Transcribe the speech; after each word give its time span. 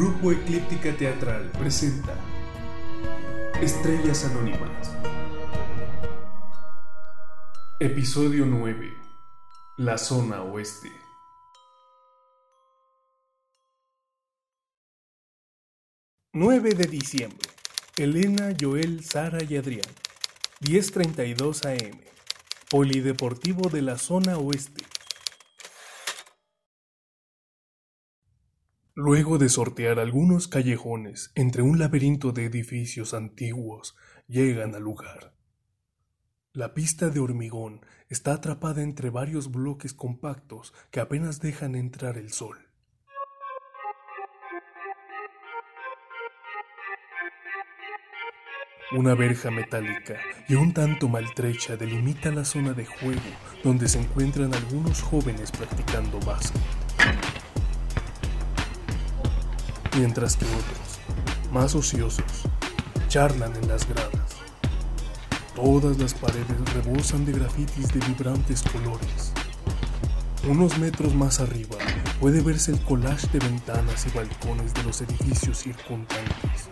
Grupo 0.00 0.32
Eclíptica 0.32 0.96
Teatral 0.96 1.50
presenta 1.58 2.14
Estrellas 3.60 4.24
Anónimas. 4.24 4.96
Episodio 7.80 8.46
9. 8.46 8.94
La 9.76 9.98
zona 9.98 10.40
oeste. 10.40 10.88
...9 16.32 16.74
de 16.74 16.86
diciembre... 16.86 17.50
...Elena, 17.98 18.56
Joel, 18.58 19.04
Sara 19.04 19.44
y 19.46 19.58
Adrián... 19.58 19.92
...10.32 20.62 21.66
am... 21.66 22.00
...Polideportivo 22.70 23.68
de 23.68 23.82
la 23.82 23.98
zona 23.98 24.38
oeste... 24.38 24.89
Luego 28.94 29.38
de 29.38 29.48
sortear 29.48 30.00
algunos 30.00 30.48
callejones 30.48 31.30
entre 31.36 31.62
un 31.62 31.78
laberinto 31.78 32.32
de 32.32 32.46
edificios 32.46 33.14
antiguos, 33.14 33.96
llegan 34.26 34.74
al 34.74 34.82
lugar. 34.82 35.32
La 36.52 36.74
pista 36.74 37.08
de 37.08 37.20
hormigón 37.20 37.86
está 38.08 38.32
atrapada 38.32 38.82
entre 38.82 39.10
varios 39.10 39.52
bloques 39.52 39.94
compactos 39.94 40.74
que 40.90 40.98
apenas 40.98 41.40
dejan 41.40 41.76
entrar 41.76 42.18
el 42.18 42.32
sol. 42.32 42.58
Una 48.96 49.14
verja 49.14 49.52
metálica 49.52 50.18
y 50.48 50.56
un 50.56 50.74
tanto 50.74 51.08
maltrecha 51.08 51.76
delimita 51.76 52.32
la 52.32 52.44
zona 52.44 52.72
de 52.72 52.86
juego 52.86 53.20
donde 53.62 53.88
se 53.88 54.00
encuentran 54.00 54.52
algunos 54.52 55.00
jóvenes 55.00 55.52
practicando 55.52 56.18
básquet. 56.26 56.79
Mientras 60.00 60.34
que 60.34 60.46
otros, 60.46 61.52
más 61.52 61.74
ociosos, 61.74 62.24
charlan 63.08 63.54
en 63.56 63.68
las 63.68 63.86
gradas. 63.86 64.38
Todas 65.54 65.98
las 65.98 66.14
paredes 66.14 66.46
rebosan 66.72 67.26
de 67.26 67.32
grafitis 67.32 67.92
de 67.92 68.00
vibrantes 68.06 68.62
colores. 68.62 69.34
Unos 70.48 70.78
metros 70.78 71.14
más 71.14 71.40
arriba 71.40 71.76
puede 72.18 72.40
verse 72.40 72.72
el 72.72 72.80
collage 72.80 73.28
de 73.28 73.40
ventanas 73.40 74.06
y 74.06 74.16
balcones 74.16 74.72
de 74.72 74.84
los 74.84 75.02
edificios 75.02 75.58
circundantes. 75.58 76.70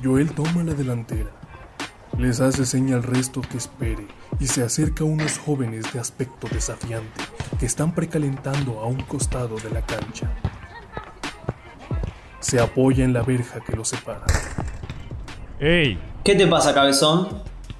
Joel 0.00 0.30
toma 0.30 0.62
la 0.62 0.74
delantera, 0.74 1.32
les 2.18 2.38
hace 2.38 2.64
seña 2.66 2.94
al 2.94 3.02
resto 3.02 3.40
que 3.40 3.56
espere 3.56 4.06
y 4.38 4.46
se 4.46 4.62
acerca 4.62 5.02
a 5.02 5.08
unos 5.08 5.38
jóvenes 5.38 5.92
de 5.92 5.98
aspecto 5.98 6.46
desafiante 6.52 7.29
que 7.58 7.66
están 7.66 7.94
precalentando 7.94 8.80
a 8.80 8.86
un 8.86 9.00
costado 9.02 9.56
de 9.56 9.70
la 9.70 9.82
cancha. 9.82 10.30
Se 12.40 12.58
apoya 12.60 13.04
en 13.04 13.12
la 13.12 13.22
verja 13.22 13.60
que 13.60 13.76
los 13.76 13.88
separa. 13.88 14.24
¡Ey! 15.58 15.98
¿Qué 16.24 16.34
te 16.34 16.46
pasa, 16.46 16.72
cabezón? 16.72 17.28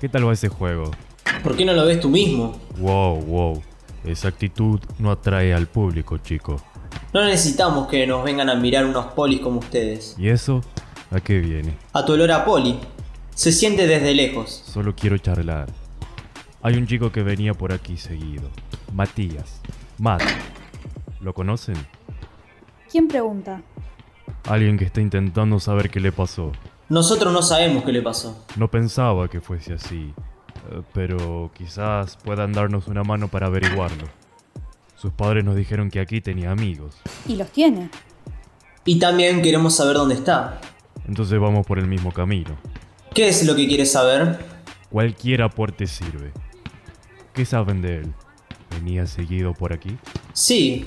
¿Qué 0.01 0.09
tal 0.09 0.27
va 0.27 0.33
ese 0.33 0.49
juego? 0.49 0.91
¿Por 1.43 1.57
qué 1.57 1.65
no 1.65 1.73
lo 1.73 1.87
ves 1.87 2.01
tú 2.01 2.11
mismo? 2.11 2.59
Wow, 2.79 3.21
wow. 3.23 3.63
Esa 4.05 4.29
actitud 4.29 4.81
no 4.99 5.11
atrae 5.11 5.55
al 5.55 5.67
público, 5.67 6.19
chico. 6.19 6.61
No 7.13 7.25
necesitamos 7.25 7.89
que 7.89 8.07
nos 8.07 8.25
vengan 8.25 8.49
a 8.51 8.55
mirar 8.55 8.85
unos 8.85 9.07
polis 9.07 9.41
como 9.41 9.61
ustedes. 9.61 10.15
¿Y 10.19 10.29
eso 10.29 10.63
a 11.11 11.21
qué 11.21 11.39
viene? 11.39 11.77
A 11.93 12.05
tu 12.05 12.13
olor 12.13 12.31
a 12.33 12.45
poli. 12.45 12.79
Se 13.35 13.53
siente 13.53 13.87
desde 13.87 14.15
lejos. 14.15 14.63
Solo 14.67 14.95
quiero 14.95 15.19
charlar. 15.19 15.69
Hay 16.63 16.77
un 16.77 16.87
chico 16.87 17.11
que 17.11 17.23
venía 17.23 17.55
por 17.55 17.73
aquí 17.73 17.97
seguido. 17.97 18.51
Matías. 18.93 19.61
Matt. 19.99 20.23
¿Lo 21.21 21.35
conocen? 21.35 21.77
¿Quién 22.91 23.09
pregunta? 23.09 23.63
Alguien 24.45 24.79
que 24.79 24.85
está 24.85 25.01
intentando 25.01 25.61
saber 25.61 25.91
qué 25.91 26.01
le 26.01 26.13
pasó. 26.13 26.53
Nosotros 26.89 27.33
no 27.33 27.43
sabemos 27.43 27.85
qué 27.85 27.93
le 27.93 28.03
pasó. 28.03 28.45
No 28.57 28.69
pensaba 28.69 29.29
que 29.29 29.41
fuese 29.41 29.75
así, 29.75 30.13
eh, 30.71 30.83
pero 30.93 31.51
quizás 31.55 32.17
puedan 32.17 32.53
darnos 32.53 32.89
una 32.89 33.05
mano 33.05 33.29
para 33.29 33.47
averiguarlo. 33.47 34.07
Sus 34.97 35.13
padres 35.13 35.45
nos 35.45 35.57
dijeron 35.57 35.91
que 35.91 36.01
aquí 36.01 36.21
tenía 36.21 36.51
amigos. 36.51 36.97
Y 37.27 37.37
los 37.37 37.51
tiene. 37.51 37.91
Y 38.85 38.99
también 38.99 39.41
queremos 39.41 39.77
saber 39.77 39.97
dónde 39.97 40.15
está. 40.15 40.61
Entonces 41.07 41.39
vamos 41.39 41.67
por 41.67 41.79
el 41.79 41.87
mismo 41.87 42.13
camino. 42.13 42.57
¿Qué 43.15 43.29
es 43.29 43.47
lo 43.47 43.55
que 43.55 43.69
quieres 43.69 43.93
saber? 43.93 44.39
Cualquier 44.91 45.43
aporte 45.43 45.87
sirve. 45.87 46.33
¿Qué 47.33 47.45
saben 47.45 47.83
de 47.83 47.99
él? 47.99 48.15
¿Venía 48.83 49.07
seguido 49.07 49.53
por 49.53 49.75
aquí? 49.75 49.99
Sí. 50.33 50.87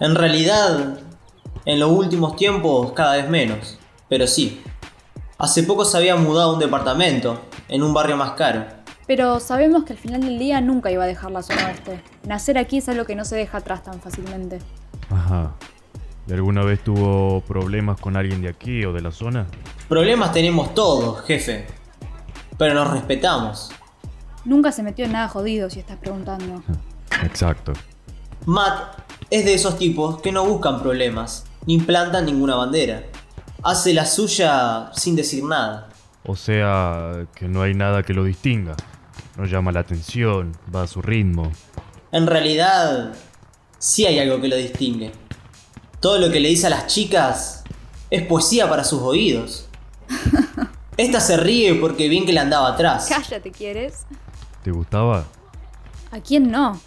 En 0.00 0.16
realidad, 0.16 0.98
en 1.64 1.78
los 1.78 1.90
últimos 1.92 2.34
tiempos 2.34 2.92
cada 2.92 3.16
vez 3.16 3.28
menos. 3.28 3.78
Pero 4.08 4.26
sí. 4.26 4.60
Hace 5.38 5.62
poco 5.62 5.84
se 5.84 5.96
había 5.96 6.16
mudado 6.16 6.50
a 6.50 6.54
un 6.54 6.58
departamento, 6.58 7.40
en 7.68 7.84
un 7.84 7.94
barrio 7.94 8.16
más 8.16 8.32
caro. 8.32 8.64
Pero 9.06 9.38
sabemos 9.38 9.84
que 9.84 9.92
al 9.92 9.98
final 9.98 10.22
del 10.22 10.38
día 10.40 10.60
nunca 10.60 10.90
iba 10.90 11.04
a 11.04 11.06
dejar 11.06 11.30
la 11.30 11.42
zona 11.42 11.66
oeste. 11.66 12.02
Nacer 12.26 12.58
aquí 12.58 12.78
es 12.78 12.88
algo 12.88 13.04
que 13.04 13.14
no 13.14 13.24
se 13.24 13.36
deja 13.36 13.58
atrás 13.58 13.84
tan 13.84 14.00
fácilmente. 14.00 14.58
Ajá. 15.08 15.54
¿Y 16.26 16.32
alguna 16.32 16.62
vez 16.62 16.82
tuvo 16.82 17.42
problemas 17.42 18.00
con 18.00 18.16
alguien 18.16 18.42
de 18.42 18.48
aquí 18.48 18.84
o 18.84 18.92
de 18.92 19.02
la 19.02 19.12
zona? 19.12 19.46
Problemas 19.88 20.32
tenemos 20.32 20.74
todos, 20.74 21.22
jefe. 21.26 21.66
Pero 22.58 22.74
nos 22.74 22.90
respetamos. 22.90 23.70
Nunca 24.44 24.72
se 24.72 24.82
metió 24.82 25.04
en 25.04 25.12
nada 25.12 25.28
jodido 25.28 25.70
si 25.70 25.80
estás 25.80 25.98
preguntando. 25.98 26.62
Exacto. 27.22 27.72
Matt 28.46 28.98
es 29.30 29.44
de 29.44 29.54
esos 29.54 29.78
tipos 29.78 30.20
que 30.20 30.32
no 30.32 30.44
buscan 30.44 30.82
problemas, 30.82 31.44
ni 31.66 31.78
plantan 31.78 32.26
ninguna 32.26 32.56
bandera. 32.56 33.04
Hace 33.62 33.94
la 33.94 34.04
suya 34.04 34.90
sin 34.94 35.14
decir 35.14 35.44
nada. 35.44 35.88
O 36.24 36.34
sea, 36.34 37.26
que 37.34 37.46
no 37.46 37.62
hay 37.62 37.74
nada 37.74 38.02
que 38.02 38.14
lo 38.14 38.24
distinga. 38.24 38.76
No 39.36 39.46
llama 39.46 39.72
la 39.72 39.80
atención, 39.80 40.56
va 40.74 40.82
a 40.82 40.86
su 40.86 41.00
ritmo. 41.00 41.50
En 42.10 42.26
realidad, 42.26 43.14
sí 43.78 44.06
hay 44.06 44.18
algo 44.18 44.40
que 44.40 44.48
lo 44.48 44.56
distingue. 44.56 45.12
Todo 46.00 46.18
lo 46.18 46.30
que 46.30 46.40
le 46.40 46.48
dice 46.48 46.66
a 46.66 46.70
las 46.70 46.88
chicas 46.88 47.62
es 48.10 48.26
poesía 48.26 48.68
para 48.68 48.82
sus 48.82 49.00
oídos. 49.00 49.68
Esta 50.96 51.20
se 51.20 51.36
ríe 51.36 51.74
porque 51.76 52.08
bien 52.08 52.26
que 52.26 52.32
le 52.32 52.40
andaba 52.40 52.68
atrás. 52.68 53.06
Cállate, 53.08 53.50
¿quieres? 53.50 54.04
¿Te 54.62 54.70
gustaba? 54.70 55.26
¿A 56.10 56.20
quién 56.20 56.50
no? 56.50 56.78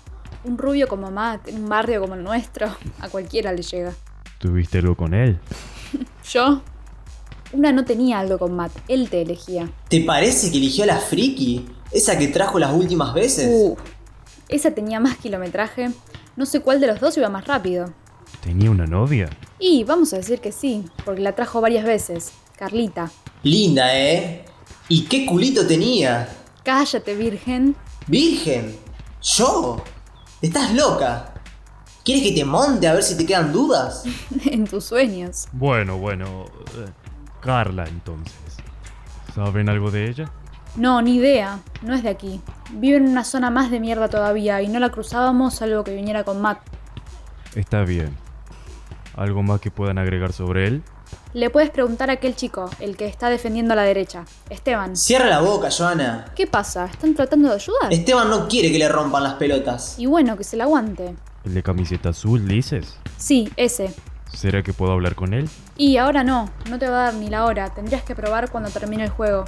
Un 0.43 0.57
rubio 0.57 0.87
como 0.87 1.11
Matt, 1.11 1.47
en 1.49 1.63
un 1.63 1.69
barrio 1.69 1.99
como 2.01 2.15
el 2.15 2.23
nuestro, 2.23 2.67
a 2.99 3.09
cualquiera 3.09 3.51
le 3.51 3.63
llega. 3.63 3.93
¿Tuviste 4.39 4.77
algo 4.77 4.95
con 4.95 5.13
él? 5.13 5.39
¿Yo? 6.31 6.61
Una 7.51 7.71
no 7.71 7.83
tenía 7.83 8.19
algo 8.19 8.37
con 8.37 8.55
Matt, 8.55 8.71
él 8.87 9.09
te 9.09 9.21
elegía. 9.21 9.69
¿Te 9.89 10.01
parece 10.01 10.51
que 10.51 10.57
eligió 10.57 10.83
a 10.83 10.87
la 10.87 10.97
friki? 10.97 11.65
¿Esa 11.91 12.17
que 12.17 12.27
trajo 12.27 12.59
las 12.59 12.73
últimas 12.73 13.13
veces? 13.13 13.47
Uh, 13.49 13.75
esa 14.47 14.71
tenía 14.71 14.99
más 14.99 15.17
kilometraje. 15.17 15.89
No 16.35 16.45
sé 16.45 16.61
cuál 16.61 16.79
de 16.79 16.87
los 16.87 16.99
dos 16.99 17.17
iba 17.17 17.29
más 17.29 17.47
rápido. 17.47 17.93
¿Tenía 18.41 18.69
una 18.69 18.85
novia? 18.85 19.29
Y 19.59 19.83
vamos 19.83 20.13
a 20.13 20.17
decir 20.17 20.39
que 20.39 20.51
sí, 20.51 20.85
porque 21.03 21.21
la 21.21 21.33
trajo 21.33 21.61
varias 21.61 21.85
veces. 21.85 22.31
Carlita. 22.57 23.11
Linda, 23.43 23.97
¿eh? 23.97 24.45
¿Y 24.87 25.05
qué 25.05 25.25
culito 25.25 25.65
tenía? 25.65 26.27
Cállate, 26.65 27.13
virgen. 27.15 27.75
¿Virgen? 28.07 28.75
¿Yo? 29.21 29.83
¿Estás 30.41 30.73
loca? 30.73 31.31
¿Quieres 32.03 32.23
que 32.23 32.31
te 32.31 32.43
monte 32.43 32.87
a 32.87 32.93
ver 32.93 33.03
si 33.03 33.15
te 33.15 33.23
quedan 33.23 33.53
dudas? 33.53 34.03
en 34.45 34.65
tus 34.65 34.85
sueños. 34.85 35.47
Bueno, 35.51 35.99
bueno. 35.99 36.45
eh, 36.75 36.89
Carla, 37.39 37.85
entonces. 37.87 38.33
¿Saben 39.35 39.69
algo 39.69 39.91
de 39.91 40.09
ella? 40.09 40.31
No, 40.75 41.03
ni 41.03 41.17
idea. 41.17 41.59
No 41.83 41.93
es 41.93 42.01
de 42.01 42.09
aquí. 42.09 42.41
Vive 42.71 42.97
en 42.97 43.09
una 43.09 43.23
zona 43.23 43.51
más 43.51 43.69
de 43.69 43.79
mierda 43.79 44.09
todavía 44.09 44.63
y 44.63 44.67
no 44.67 44.79
la 44.79 44.89
cruzábamos 44.89 45.53
salvo 45.53 45.83
que 45.83 45.93
viniera 45.93 46.23
con 46.23 46.41
Matt. 46.41 46.61
Está 47.53 47.83
bien. 47.83 48.17
¿Algo 49.15 49.43
más 49.43 49.61
que 49.61 49.69
puedan 49.69 49.99
agregar 49.99 50.33
sobre 50.33 50.65
él? 50.65 50.83
Le 51.35 51.49
puedes 51.49 51.69
preguntar 51.69 52.09
a 52.09 52.13
aquel 52.13 52.33
chico, 52.33 52.69
el 52.79 52.95
que 52.95 53.07
está 53.07 53.29
defendiendo 53.29 53.73
a 53.73 53.75
la 53.75 53.81
derecha. 53.81 54.23
Esteban. 54.49 54.95
Cierra 54.95 55.25
la 55.25 55.41
boca, 55.41 55.67
Joana. 55.69 56.31
¿Qué 56.33 56.47
pasa? 56.47 56.85
¿Están 56.85 57.13
tratando 57.13 57.49
de 57.49 57.55
ayudar? 57.55 57.91
Esteban 57.91 58.29
no 58.29 58.47
quiere 58.47 58.71
que 58.71 58.79
le 58.79 58.87
rompan 58.87 59.21
las 59.21 59.33
pelotas. 59.33 59.99
Y 59.99 60.05
bueno, 60.05 60.37
que 60.37 60.45
se 60.45 60.55
la 60.55 60.63
aguante. 60.63 61.13
¿El 61.43 61.53
de 61.53 61.61
camiseta 61.61 62.07
azul, 62.07 62.47
dices? 62.47 62.97
Sí, 63.17 63.51
ese. 63.57 63.93
¿Será 64.33 64.63
que 64.63 64.71
puedo 64.71 64.93
hablar 64.93 65.15
con 65.15 65.33
él? 65.33 65.49
Y 65.75 65.97
ahora 65.97 66.23
no, 66.23 66.49
no 66.69 66.79
te 66.79 66.87
va 66.87 67.01
a 67.01 67.11
dar 67.11 67.15
ni 67.15 67.27
la 67.27 67.43
hora. 67.43 67.69
Tendrías 67.73 68.03
que 68.03 68.15
probar 68.15 68.49
cuando 68.49 68.69
termine 68.69 69.03
el 69.03 69.09
juego. 69.09 69.43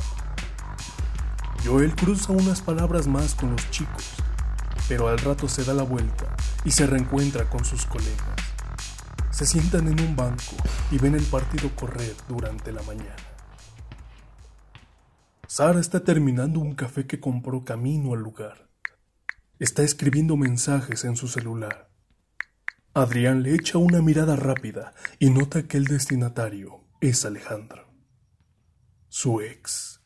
Joel 1.66 1.96
cruza 1.96 2.34
unas 2.34 2.60
palabras 2.62 3.08
más 3.08 3.34
con 3.34 3.52
los 3.52 3.72
chicos, 3.72 4.04
pero 4.90 5.08
al 5.08 5.20
rato 5.20 5.48
se 5.48 5.64
da 5.64 5.74
la 5.74 5.84
vuelta 5.84 6.36
y 6.66 6.72
se 6.72 6.86
reencuentra 6.86 7.50
con 7.50 7.64
sus 7.64 7.86
colegas. 7.86 8.47
Se 9.38 9.46
sientan 9.46 9.88
en 9.88 10.02
un 10.02 10.16
banco 10.16 10.56
y 10.90 10.98
ven 10.98 11.14
el 11.14 11.24
partido 11.26 11.70
correr 11.76 12.16
durante 12.28 12.72
la 12.72 12.82
mañana. 12.82 13.16
Sara 15.46 15.80
está 15.80 16.04
terminando 16.04 16.60
un 16.60 16.74
café 16.74 17.06
que 17.06 17.20
compró 17.20 17.64
camino 17.64 18.16
al 18.16 18.22
lugar. 18.22 18.68
Está 19.60 19.84
escribiendo 19.84 20.38
mensajes 20.38 21.06
en 21.06 21.16
su 21.16 21.28
celular. 21.28 21.92
Adrián 22.96 23.44
le 23.44 23.54
echa 23.54 23.78
una 23.78 24.02
mirada 24.02 24.36
rápida 24.36 24.96
y 25.20 25.30
nota 25.30 25.68
que 25.68 25.78
el 25.78 25.86
destinatario 25.86 26.88
es 27.00 27.24
Alejandra, 27.24 27.86
su 29.08 29.42
ex. 29.42 30.02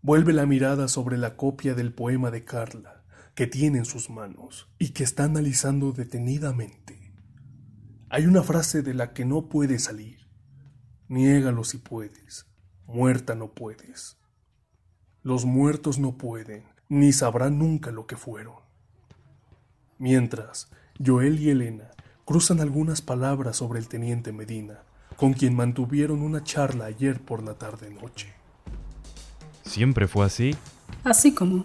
Vuelve 0.00 0.32
la 0.32 0.46
mirada 0.46 0.86
sobre 0.86 1.18
la 1.18 1.36
copia 1.36 1.74
del 1.74 1.92
poema 1.92 2.30
de 2.30 2.44
Carla 2.44 3.02
que 3.34 3.48
tiene 3.48 3.78
en 3.78 3.84
sus 3.84 4.10
manos 4.10 4.72
y 4.78 4.90
que 4.90 5.02
está 5.02 5.24
analizando 5.24 5.90
detenidamente. 5.90 7.01
Hay 8.14 8.26
una 8.26 8.42
frase 8.42 8.82
de 8.82 8.92
la 8.92 9.14
que 9.14 9.24
no 9.24 9.48
puede 9.48 9.78
salir. 9.78 10.28
Niégalo 11.08 11.64
si 11.64 11.78
puedes, 11.78 12.44
muerta 12.84 13.34
no 13.34 13.54
puedes. 13.54 14.18
Los 15.22 15.46
muertos 15.46 15.98
no 15.98 16.18
pueden, 16.18 16.64
ni 16.90 17.14
sabrán 17.14 17.58
nunca 17.58 17.90
lo 17.90 18.06
que 18.06 18.18
fueron. 18.18 18.56
Mientras, 19.96 20.70
Joel 21.02 21.40
y 21.40 21.48
Elena 21.48 21.90
cruzan 22.26 22.60
algunas 22.60 23.00
palabras 23.00 23.56
sobre 23.56 23.78
el 23.78 23.88
teniente 23.88 24.30
Medina, 24.30 24.82
con 25.16 25.32
quien 25.32 25.56
mantuvieron 25.56 26.20
una 26.20 26.44
charla 26.44 26.84
ayer 26.84 27.18
por 27.18 27.42
la 27.42 27.54
tarde-noche. 27.54 28.34
¿Siempre 29.64 30.06
fue 30.06 30.26
así? 30.26 30.54
Así 31.02 31.32
como. 31.32 31.64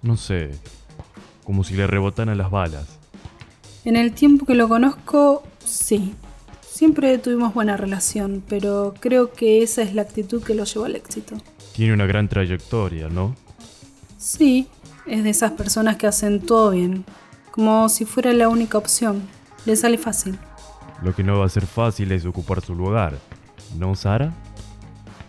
No 0.00 0.16
sé, 0.16 0.52
como 1.44 1.64
si 1.64 1.74
le 1.74 1.86
rebotaran 1.86 2.38
las 2.38 2.50
balas. 2.50 2.98
En 3.84 3.96
el 3.96 4.14
tiempo 4.14 4.46
que 4.46 4.54
lo 4.54 4.66
conozco, 4.66 5.42
sí. 5.70 6.14
Siempre 6.60 7.18
tuvimos 7.18 7.52
buena 7.52 7.76
relación, 7.76 8.42
pero 8.48 8.94
creo 9.00 9.32
que 9.32 9.62
esa 9.62 9.82
es 9.82 9.94
la 9.94 10.02
actitud 10.02 10.42
que 10.42 10.54
lo 10.54 10.64
llevó 10.64 10.86
al 10.86 10.96
éxito. 10.96 11.36
Tiene 11.74 11.92
una 11.92 12.06
gran 12.06 12.28
trayectoria, 12.28 13.08
¿no? 13.08 13.34
Sí, 14.18 14.68
es 15.06 15.24
de 15.24 15.30
esas 15.30 15.52
personas 15.52 15.96
que 15.96 16.06
hacen 16.06 16.40
todo 16.40 16.70
bien, 16.70 17.04
como 17.50 17.88
si 17.88 18.04
fuera 18.04 18.32
la 18.32 18.48
única 18.48 18.78
opción. 18.78 19.22
Le 19.66 19.76
sale 19.76 19.98
fácil. 19.98 20.38
Lo 21.02 21.14
que 21.14 21.22
no 21.22 21.38
va 21.38 21.46
a 21.46 21.48
ser 21.48 21.66
fácil 21.66 22.12
es 22.12 22.24
ocupar 22.24 22.60
su 22.60 22.74
lugar. 22.74 23.18
¿No, 23.78 23.94
Sara? 23.94 24.32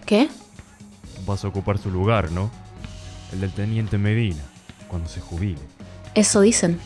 ¿Qué? 0.06 0.30
Vas 1.26 1.44
a 1.46 1.48
ocupar 1.48 1.78
su 1.78 1.90
lugar, 1.92 2.32
¿no? 2.32 2.50
El 3.32 3.42
del 3.42 3.52
teniente 3.52 3.98
Medina, 3.98 4.44
cuando 4.88 5.08
se 5.10 5.22
jubile. 5.22 5.62
Eso 6.16 6.42
dicen. 6.42 6.80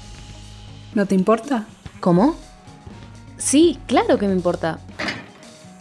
¿No 0.93 1.05
te 1.05 1.15
importa? 1.15 1.65
¿Cómo? 1.99 2.35
Sí, 3.37 3.79
claro 3.87 4.17
que 4.17 4.27
me 4.27 4.33
importa. 4.33 4.79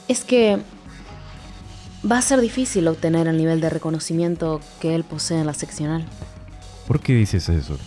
Es 0.09 0.25
que 0.25 0.59
va 2.11 2.19
a 2.19 2.23
ser 2.23 2.41
difícil 2.41 2.87
obtener 2.89 3.27
el 3.27 3.37
nivel 3.37 3.61
de 3.61 3.71
reconocimiento 3.71 4.61
que 4.81 4.95
él 4.95 5.05
posee 5.05 5.41
en 5.41 5.47
la 5.47 5.55
seccional. 5.55 6.05
¿Por 6.87 7.01
qué 7.01 7.15
dices 7.15 7.49
eso? 7.49 7.79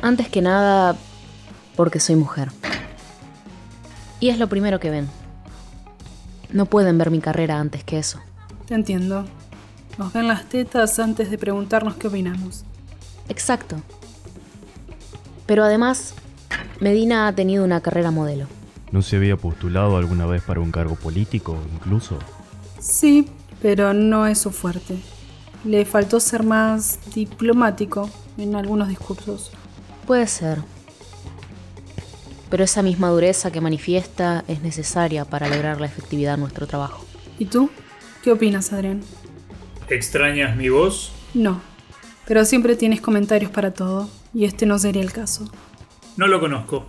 Antes 0.00 0.28
que 0.28 0.40
nada, 0.40 0.96
porque 1.76 2.00
soy 2.00 2.16
mujer. 2.16 2.50
Y 4.18 4.30
es 4.30 4.38
lo 4.38 4.48
primero 4.48 4.80
que 4.80 4.90
ven. 4.90 5.08
No 6.50 6.66
pueden 6.66 6.98
ver 6.98 7.10
mi 7.10 7.20
carrera 7.20 7.58
antes 7.58 7.84
que 7.84 7.98
eso. 7.98 8.20
Te 8.66 8.74
entiendo. 8.74 9.26
Nos 9.98 10.12
ven 10.12 10.28
las 10.28 10.48
tetas 10.48 10.98
antes 10.98 11.30
de 11.30 11.38
preguntarnos 11.38 11.96
qué 11.96 12.08
opinamos. 12.08 12.64
Exacto. 13.28 13.76
Pero 15.46 15.64
además, 15.64 16.14
Medina 16.80 17.28
ha 17.28 17.34
tenido 17.34 17.62
una 17.62 17.82
carrera 17.82 18.10
modelo. 18.10 18.46
¿No 18.90 19.02
se 19.02 19.16
había 19.16 19.36
postulado 19.36 19.98
alguna 19.98 20.24
vez 20.24 20.42
para 20.42 20.60
un 20.60 20.72
cargo 20.72 20.96
político, 20.96 21.58
incluso? 21.74 22.18
Sí, 22.78 23.28
pero 23.60 23.92
no 23.92 24.26
es 24.26 24.38
su 24.38 24.50
fuerte. 24.50 24.98
Le 25.64 25.84
faltó 25.84 26.20
ser 26.20 26.42
más 26.42 26.98
diplomático 27.14 28.08
en 28.38 28.56
algunos 28.56 28.88
discursos. 28.88 29.52
Puede 30.06 30.26
ser. 30.26 30.62
Pero 32.48 32.64
esa 32.64 32.82
misma 32.82 33.10
dureza 33.10 33.52
que 33.52 33.60
manifiesta 33.60 34.42
es 34.48 34.62
necesaria 34.62 35.26
para 35.26 35.48
lograr 35.48 35.80
la 35.80 35.86
efectividad 35.86 36.36
de 36.36 36.40
nuestro 36.40 36.66
trabajo. 36.66 37.04
¿Y 37.38 37.44
tú? 37.44 37.70
¿Qué 38.24 38.32
opinas, 38.32 38.72
Adrián? 38.72 39.02
¿Extrañas 39.90 40.56
mi 40.56 40.70
voz? 40.70 41.12
No, 41.34 41.60
pero 42.26 42.44
siempre 42.46 42.74
tienes 42.74 43.02
comentarios 43.02 43.50
para 43.50 43.72
todo, 43.72 44.08
y 44.32 44.46
este 44.46 44.64
no 44.64 44.78
sería 44.78 45.02
el 45.02 45.12
caso. 45.12 45.50
No 46.20 46.26
lo 46.26 46.38
conozco, 46.38 46.86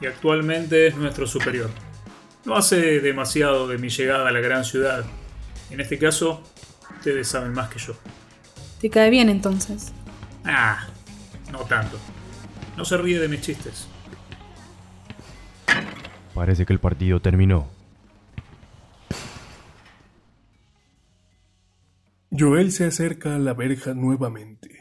y 0.00 0.06
actualmente 0.06 0.86
es 0.86 0.96
nuestro 0.96 1.26
superior. 1.26 1.68
No 2.46 2.56
hace 2.56 3.00
demasiado 3.00 3.68
de 3.68 3.76
mi 3.76 3.90
llegada 3.90 4.26
a 4.26 4.32
la 4.32 4.40
gran 4.40 4.64
ciudad. 4.64 5.04
En 5.68 5.78
este 5.78 5.98
caso, 5.98 6.42
ustedes 6.96 7.28
saben 7.28 7.52
más 7.52 7.68
que 7.68 7.78
yo. 7.78 7.94
¿Te 8.80 8.88
cae 8.88 9.10
bien 9.10 9.28
entonces? 9.28 9.92
Ah, 10.46 10.86
no 11.52 11.58
tanto. 11.66 11.98
No 12.74 12.86
se 12.86 12.96
ríe 12.96 13.18
de 13.18 13.28
mis 13.28 13.42
chistes. 13.42 13.86
Parece 16.32 16.64
que 16.64 16.72
el 16.72 16.80
partido 16.80 17.20
terminó. 17.20 17.68
Joel 22.30 22.72
se 22.72 22.86
acerca 22.86 23.34
a 23.34 23.38
la 23.38 23.52
verja 23.52 23.92
nuevamente 23.92 24.71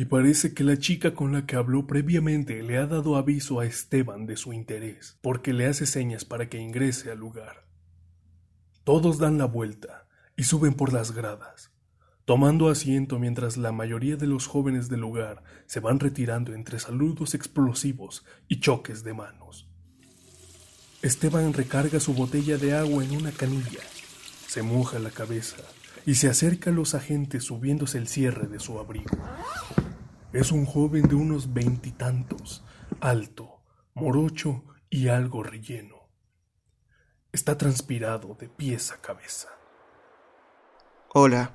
y 0.00 0.06
parece 0.06 0.54
que 0.54 0.64
la 0.64 0.78
chica 0.78 1.12
con 1.12 1.32
la 1.32 1.44
que 1.44 1.56
habló 1.56 1.86
previamente 1.86 2.62
le 2.62 2.78
ha 2.78 2.86
dado 2.86 3.16
aviso 3.16 3.60
a 3.60 3.66
Esteban 3.66 4.24
de 4.24 4.38
su 4.38 4.54
interés, 4.54 5.18
porque 5.20 5.52
le 5.52 5.66
hace 5.66 5.84
señas 5.84 6.24
para 6.24 6.48
que 6.48 6.56
ingrese 6.56 7.10
al 7.10 7.18
lugar. 7.18 7.66
Todos 8.82 9.18
dan 9.18 9.36
la 9.36 9.44
vuelta 9.44 10.08
y 10.38 10.44
suben 10.44 10.72
por 10.72 10.94
las 10.94 11.12
gradas, 11.12 11.70
tomando 12.24 12.70
asiento 12.70 13.18
mientras 13.18 13.58
la 13.58 13.72
mayoría 13.72 14.16
de 14.16 14.26
los 14.26 14.46
jóvenes 14.46 14.88
del 14.88 15.00
lugar 15.00 15.42
se 15.66 15.80
van 15.80 16.00
retirando 16.00 16.54
entre 16.54 16.78
saludos 16.78 17.34
explosivos 17.34 18.24
y 18.48 18.60
choques 18.60 19.04
de 19.04 19.12
manos. 19.12 19.68
Esteban 21.02 21.52
recarga 21.52 22.00
su 22.00 22.14
botella 22.14 22.56
de 22.56 22.74
agua 22.74 23.04
en 23.04 23.18
una 23.18 23.32
canilla, 23.32 23.82
se 24.46 24.62
moja 24.62 24.98
la 24.98 25.10
cabeza 25.10 25.58
y 26.06 26.14
se 26.14 26.28
acerca 26.28 26.70
a 26.70 26.72
los 26.72 26.94
agentes 26.94 27.44
subiéndose 27.44 27.98
el 27.98 28.08
cierre 28.08 28.46
de 28.46 28.58
su 28.60 28.78
abrigo. 28.78 29.16
Es 30.32 30.52
un 30.52 30.64
joven 30.66 31.08
de 31.08 31.14
unos 31.14 31.52
veintitantos, 31.52 32.64
alto, 33.00 33.62
morocho 33.94 34.64
y 34.88 35.08
algo 35.08 35.42
relleno. 35.42 35.96
Está 37.32 37.56
transpirado 37.58 38.36
de 38.38 38.48
pies 38.48 38.92
a 38.92 39.00
cabeza. 39.00 39.48
Hola, 41.14 41.52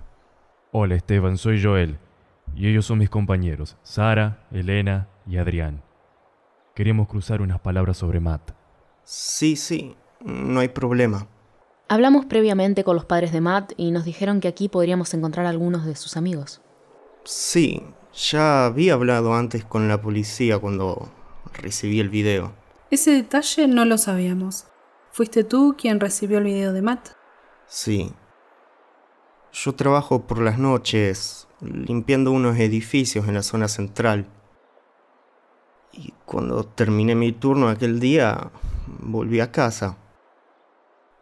Hola 0.72 0.96
Esteban, 0.96 1.38
soy 1.38 1.64
Joel. 1.64 1.98
Y 2.54 2.68
ellos 2.68 2.86
son 2.86 3.00
mis 3.00 3.10
compañeros, 3.10 3.78
Sara, 3.84 4.46
Elena 4.52 5.08
y 5.26 5.38
Adrián. 5.38 5.84
Queremos 6.76 7.08
cruzar 7.08 7.42
unas 7.42 7.60
palabras 7.62 7.98
sobre 7.98 8.20
Matt. 8.20 8.52
sí, 9.04 9.56
sí, 9.56 9.96
no 10.20 10.60
hay 10.60 10.68
problema. 10.70 11.28
Hablamos 11.88 12.26
previamente 12.26 12.84
con 12.84 12.96
los 12.96 13.06
padres 13.06 13.32
de 13.32 13.42
Matt 13.42 13.74
y 13.78 13.92
nos 13.92 14.06
dijeron 14.06 14.40
que 14.40 14.48
aquí 14.48 14.70
podríamos 14.70 15.14
encontrar 15.14 15.46
algunos 15.46 15.86
de 15.86 15.96
sus 15.96 16.18
amigos. 16.18 16.62
Sí, 17.26 17.84
ya 18.14 18.66
había 18.66 18.94
hablado 18.94 19.36
antes 19.36 19.64
con 19.66 19.88
la 19.88 20.02
policía 20.02 20.58
cuando 20.58 21.10
recibí 21.54 22.00
el 22.00 22.10
video. 22.10 22.54
Ese 22.90 23.12
detalle 23.12 23.68
no 23.68 23.86
lo 23.86 24.00
sabíamos. 24.00 24.66
¿Fuiste 25.12 25.44
tú 25.44 25.76
quien 25.78 26.00
recibió 26.00 26.40
el 26.40 26.46
video 26.46 26.74
de 26.74 26.82
Matt? 26.82 27.10
Sí. 27.68 28.12
Yo 29.54 29.76
trabajo 29.76 30.26
por 30.26 30.42
las 30.42 30.58
noches 30.58 31.48
limpiando 31.62 32.32
unos 32.32 32.58
edificios 32.58 33.28
en 33.28 33.36
la 33.36 33.44
zona 33.44 33.68
central. 33.68 34.28
Y 35.92 36.14
cuando 36.26 36.66
terminé 36.66 37.14
mi 37.14 37.32
turno 37.32 37.70
aquel 37.70 38.00
día, 38.00 38.52
volví 38.88 39.40
a 39.40 39.52
casa. 39.52 39.98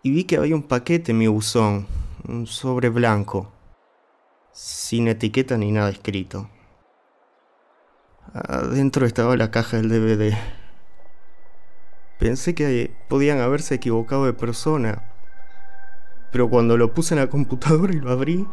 Y 0.05 0.12
vi 0.12 0.25
que 0.25 0.36
había 0.36 0.53
un 0.53 0.63
paquete 0.63 1.13
en 1.13 1.17
mi 1.17 1.27
buzón, 1.27 1.88
un 2.27 2.45
sobre 2.45 2.89
blanco, 2.89 3.53
sin 4.51 5.07
etiqueta 5.07 5.57
ni 5.57 5.72
nada 5.72 5.89
escrito. 5.89 6.50
Adentro 8.33 9.05
estaba 9.05 9.38
la 9.38 9.50
caja 9.50 9.77
del 9.77 9.88
DVD. 9.88 10.38
Pensé 12.19 12.53
que 12.53 12.93
podían 13.07 13.39
haberse 13.39 13.75
equivocado 13.75 14.25
de 14.25 14.33
persona, 14.33 15.03
pero 16.33 16.50
cuando 16.50 16.75
lo 16.75 16.93
puse 16.93 17.13
en 17.13 17.22
la 17.22 17.29
computadora 17.29 17.93
y 17.93 18.01
lo 18.01 18.12
abrí, 18.12 18.45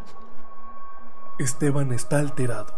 Esteban 1.37 1.91
está 1.91 2.19
alterado. 2.19 2.73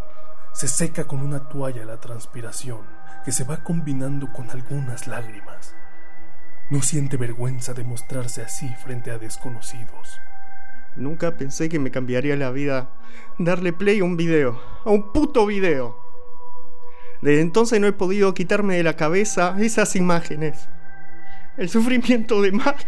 Se 0.53 0.67
seca 0.67 1.03
con 1.03 1.21
una 1.21 1.47
toalla 1.47 1.85
la 1.85 1.99
transpiración 1.99 2.79
que 3.23 3.31
se 3.31 3.43
va 3.43 3.63
combinando 3.63 4.33
con 4.33 4.49
algunas 4.49 5.05
lágrimas. 5.05 5.75
No 6.69 6.81
siente 6.81 7.17
vergüenza 7.17 7.73
de 7.73 7.83
mostrarse 7.83 8.41
así 8.41 8.73
frente 8.83 9.11
a 9.11 9.17
desconocidos. 9.17 10.19
nunca 10.95 11.37
pensé 11.37 11.69
que 11.69 11.79
me 11.79 11.91
cambiaría 11.91 12.35
la 12.35 12.51
vida 12.51 12.89
darle 13.39 13.73
play 13.73 13.99
a 13.99 14.03
un 14.03 14.15
video, 14.15 14.61
a 14.85 14.91
un 14.91 15.11
puto 15.11 15.45
video. 15.45 15.97
Desde 17.21 17.41
entonces 17.41 17.79
no 17.79 17.87
he 17.87 17.93
podido 17.93 18.33
quitarme 18.33 18.75
de 18.75 18.83
la 18.83 18.95
cabeza 18.95 19.55
esas 19.59 19.95
imágenes. 19.95 20.69
El 21.57 21.69
sufrimiento 21.69 22.41
de 22.41 22.51
Matt. 22.51 22.83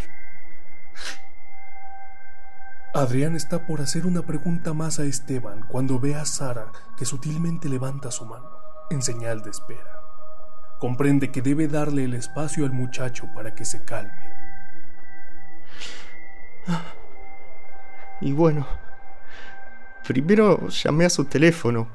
Adrián 2.94 3.36
está 3.36 3.66
por 3.66 3.82
hacer 3.82 4.06
una 4.06 4.26
pregunta 4.26 4.74
más 4.74 5.00
a 5.00 5.04
Esteban 5.04 5.66
cuando 5.68 6.00
ve 6.00 6.16
a 6.16 6.26
Sara 6.26 6.72
que 6.98 7.06
sutilmente 7.06 7.68
levanta 7.68 8.10
su 8.10 8.26
mano, 8.26 8.50
en 8.90 9.02
señal 9.02 9.42
de 9.42 9.50
espera. 9.50 9.95
Comprende 10.80 11.32
que 11.32 11.42
debe 11.42 11.68
darle 11.68 12.04
el 12.04 12.14
espacio 12.14 12.66
al 12.66 12.72
muchacho 12.72 13.28
para 13.34 13.56
que 13.56 13.66
se 13.66 13.84
calme. 13.84 14.12
Y 18.22 18.32
bueno, 18.32 18.66
primero 20.08 20.68
llamé 20.70 21.06
a 21.06 21.10
su 21.10 21.26
teléfono, 21.26 21.88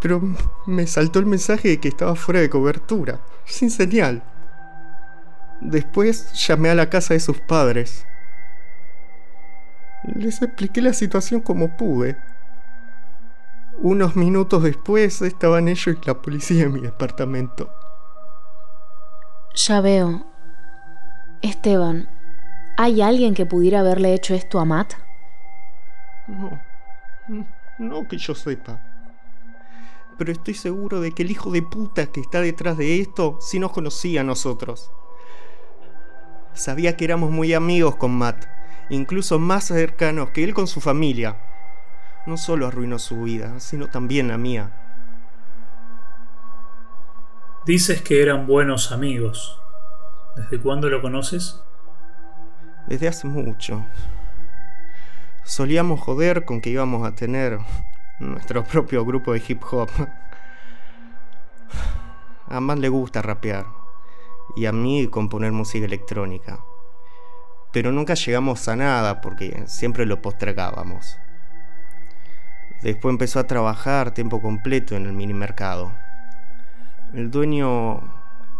pero 0.00 0.20
me 0.66 0.86
saltó 0.86 1.18
el 1.18 1.26
mensaje 1.26 1.68
de 1.68 1.80
que 1.80 1.88
estaba 1.88 2.14
fuera 2.14 2.40
de 2.40 2.48
cobertura, 2.48 3.20
sin 3.44 3.70
señal. 3.70 4.22
Después 5.60 6.32
llamé 6.46 6.70
a 6.70 6.74
la 6.74 6.88
casa 6.88 7.14
de 7.14 7.20
sus 7.20 7.38
padres. 7.40 8.06
Les 10.04 10.40
expliqué 10.40 10.80
la 10.80 10.94
situación 10.94 11.42
como 11.42 11.76
pude. 11.76 12.16
Unos 13.82 14.14
minutos 14.14 14.62
después 14.62 15.22
estaban 15.22 15.66
ellos 15.66 15.96
y 16.02 16.06
la 16.06 16.20
policía 16.20 16.64
en 16.64 16.74
mi 16.74 16.80
departamento. 16.80 17.70
Ya 19.54 19.80
veo. 19.80 20.26
Esteban, 21.40 22.06
¿hay 22.76 23.00
alguien 23.00 23.32
que 23.32 23.46
pudiera 23.46 23.80
haberle 23.80 24.12
hecho 24.12 24.34
esto 24.34 24.60
a 24.60 24.66
Matt? 24.66 24.92
No, 26.28 26.60
no 27.78 28.06
que 28.06 28.18
yo 28.18 28.34
sepa. 28.34 28.82
Pero 30.18 30.30
estoy 30.30 30.52
seguro 30.52 31.00
de 31.00 31.12
que 31.12 31.22
el 31.22 31.30
hijo 31.30 31.50
de 31.50 31.62
puta 31.62 32.04
que 32.04 32.20
está 32.20 32.42
detrás 32.42 32.76
de 32.76 33.00
esto 33.00 33.38
sí 33.40 33.58
nos 33.58 33.72
conocía 33.72 34.20
a 34.20 34.24
nosotros. 34.24 34.92
Sabía 36.52 36.98
que 36.98 37.06
éramos 37.06 37.30
muy 37.30 37.54
amigos 37.54 37.96
con 37.96 38.10
Matt, 38.18 38.44
incluso 38.90 39.38
más 39.38 39.64
cercanos 39.64 40.30
que 40.30 40.44
él 40.44 40.52
con 40.52 40.66
su 40.66 40.82
familia. 40.82 41.49
No 42.26 42.36
solo 42.36 42.66
arruinó 42.66 42.98
su 42.98 43.22
vida, 43.22 43.58
sino 43.60 43.88
también 43.88 44.28
la 44.28 44.38
mía. 44.38 44.72
Dices 47.66 48.02
que 48.02 48.22
eran 48.22 48.46
buenos 48.46 48.92
amigos. 48.92 49.60
¿Desde 50.36 50.60
cuándo 50.60 50.88
lo 50.88 51.02
conoces? 51.02 51.62
Desde 52.86 53.08
hace 53.08 53.26
mucho. 53.26 53.84
Solíamos 55.44 56.00
joder 56.00 56.44
con 56.44 56.60
que 56.60 56.70
íbamos 56.70 57.06
a 57.06 57.14
tener 57.14 57.58
nuestro 58.18 58.64
propio 58.64 59.04
grupo 59.04 59.32
de 59.32 59.42
hip 59.46 59.62
hop. 59.70 59.90
A 62.48 62.60
Matt 62.60 62.78
le 62.78 62.88
gusta 62.88 63.22
rapear 63.22 63.66
y 64.56 64.66
a 64.66 64.72
mí 64.72 65.06
componer 65.08 65.52
música 65.52 65.84
electrónica. 65.84 66.60
Pero 67.72 67.92
nunca 67.92 68.14
llegamos 68.14 68.66
a 68.68 68.76
nada 68.76 69.20
porque 69.20 69.64
siempre 69.66 70.06
lo 70.06 70.20
postergábamos. 70.20 71.18
Después 72.82 73.12
empezó 73.12 73.38
a 73.38 73.46
trabajar 73.46 74.14
tiempo 74.14 74.40
completo 74.40 74.96
en 74.96 75.06
el 75.06 75.12
mini 75.12 75.34
mercado. 75.34 75.92
El 77.12 77.30
dueño, 77.30 78.00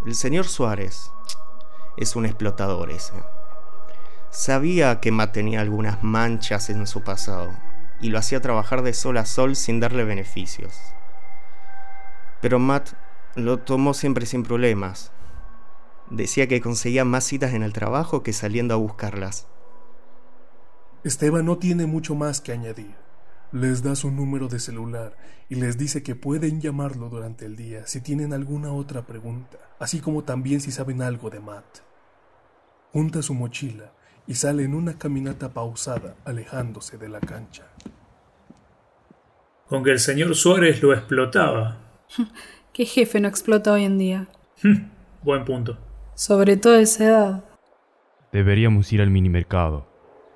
el 0.04 0.14
señor 0.14 0.46
Suárez, 0.46 1.10
es 1.96 2.16
un 2.16 2.26
explotador 2.26 2.90
ese. 2.90 3.14
Sabía 4.30 5.00
que 5.00 5.10
Matt 5.10 5.32
tenía 5.32 5.60
algunas 5.60 6.02
manchas 6.02 6.68
en 6.68 6.86
su 6.86 7.02
pasado 7.02 7.50
y 8.00 8.10
lo 8.10 8.18
hacía 8.18 8.40
trabajar 8.40 8.82
de 8.82 8.92
sol 8.92 9.16
a 9.16 9.24
sol 9.24 9.56
sin 9.56 9.80
darle 9.80 10.04
beneficios. 10.04 10.78
Pero 12.40 12.58
Matt 12.58 12.90
lo 13.34 13.58
tomó 13.58 13.94
siempre 13.94 14.26
sin 14.26 14.42
problemas. 14.42 15.12
Decía 16.10 16.46
que 16.46 16.60
conseguía 16.60 17.04
más 17.04 17.24
citas 17.24 17.54
en 17.54 17.62
el 17.62 17.72
trabajo 17.72 18.22
que 18.22 18.32
saliendo 18.32 18.74
a 18.74 18.78
buscarlas. 18.78 19.46
Esteban 21.04 21.46
no 21.46 21.56
tiene 21.56 21.86
mucho 21.86 22.14
más 22.14 22.40
que 22.40 22.52
añadir. 22.52 22.94
Les 23.52 23.83
da 23.83 23.97
su 23.97 24.12
número 24.12 24.47
de 24.47 24.61
celular 24.61 25.16
y 25.49 25.57
les 25.57 25.76
dice 25.76 26.04
que 26.04 26.14
pueden 26.14 26.61
llamarlo 26.61 27.09
durante 27.09 27.47
el 27.47 27.57
día 27.57 27.85
si 27.85 28.00
tienen 28.00 28.33
alguna 28.33 28.73
otra 28.73 29.02
pregunta, 29.02 29.59
así 29.80 29.99
como 29.99 30.23
también 30.23 30.61
si 30.61 30.71
saben 30.71 31.02
algo 31.02 31.30
de 31.30 31.40
Matt. 31.40 31.80
Junta 32.92 33.23
su 33.23 33.35
mochila 33.35 33.92
y 34.28 34.35
sale 34.35 34.62
en 34.62 34.75
una 34.75 34.97
caminata 34.99 35.52
pausada 35.52 36.14
alejándose 36.25 36.97
de 36.97 37.09
la 37.09 37.19
cancha. 37.19 37.64
Con 39.66 39.83
que 39.83 39.90
el 39.90 39.99
señor 39.99 40.37
Suárez 40.37 40.80
lo 40.80 40.92
explotaba. 40.92 41.78
¿Qué 42.73 42.85
jefe 42.85 43.19
no 43.19 43.26
explota 43.26 43.73
hoy 43.73 43.83
en 43.83 43.99
día? 43.99 44.28
Buen 45.25 45.45
punto. 45.45 45.76
Sobre 46.14 46.57
todo 46.57 46.75
a 46.75 46.80
esa 46.80 47.04
edad. 47.04 47.45
Deberíamos 48.30 48.92
ir 48.92 49.02
al 49.02 49.11
minimercado. 49.11 49.88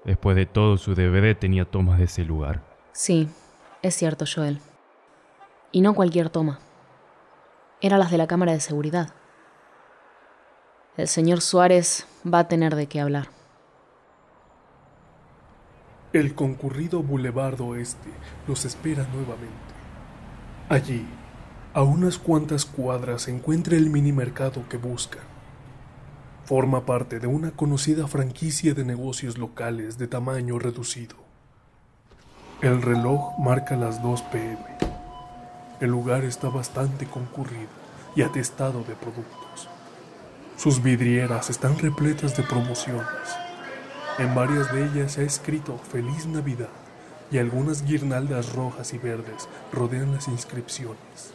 Después 0.05 0.35
de 0.35 0.47
todo, 0.47 0.77
su 0.79 0.97
DVD 0.97 1.37
tenía 1.37 1.65
tomas 1.65 1.99
de 1.99 2.05
ese 2.07 2.25
lugar. 2.25 2.74
Sí, 2.95 3.29
es 3.83 3.97
cierto, 3.97 4.25
Joel. 4.25 4.61
Y 5.73 5.81
no 5.81 5.95
cualquier 5.95 6.31
toma. 6.31 6.61
Eran 7.81 7.99
las 7.99 8.13
de 8.13 8.19
la 8.19 8.29
cámara 8.29 8.53
de 8.53 8.61
seguridad. 8.61 9.13
El 10.97 11.09
señor 11.09 11.41
Suárez 11.41 12.07
va 12.25 12.39
a 12.39 12.49
tener 12.49 12.77
de 12.77 12.87
qué 12.87 13.01
hablar. 13.01 13.31
El 16.13 16.37
concurrido 16.37 17.03
Boulevard 17.03 17.61
Oeste 17.63 18.11
los 18.47 18.65
espera 18.65 19.05
nuevamente. 19.13 19.75
Allí, 20.69 21.05
a 21.75 21.83
unas 21.83 22.17
cuantas 22.17 22.65
cuadras, 22.65 23.23
se 23.23 23.33
encuentra 23.33 23.77
el 23.77 23.91
mini 23.91 24.13
mercado 24.13 24.69
que 24.69 24.77
buscan. 24.77 25.25
Forma 26.45 26.87
parte 26.87 27.19
de 27.19 27.27
una 27.27 27.51
conocida 27.51 28.07
franquicia 28.07 28.73
de 28.73 28.85
negocios 28.85 29.37
locales 29.37 29.99
de 29.99 30.07
tamaño 30.07 30.61
reducido. 30.61 31.34
El 32.63 32.81
reloj 32.81 33.37
marca 33.39 33.77
las 33.77 34.01
2 34.01 34.23
pm. 34.23 34.59
El 35.81 35.91
lugar 35.91 36.25
está 36.25 36.49
bastante 36.49 37.05
concurrido 37.05 37.69
y 38.15 38.23
atestado 38.23 38.85
de 38.85 38.95
productos. 38.95 39.69
Sus 40.57 40.83
vidrieras 40.83 41.51
están 41.51 41.79
repletas 41.79 42.37
de 42.37 42.45
promociones. 42.45 43.07
En 44.19 44.35
varias 44.35 44.73
de 44.73 44.85
ellas 44.85 45.13
se 45.13 45.23
ha 45.23 45.25
escrito 45.25 45.77
Feliz 45.79 46.27
Navidad 46.27 46.71
y 47.31 47.39
algunas 47.39 47.85
guirnaldas 47.85 48.55
rojas 48.55 48.95
y 48.95 48.99
verdes 48.99 49.49
rodean 49.73 50.13
las 50.15 50.29
inscripciones. 50.29 51.33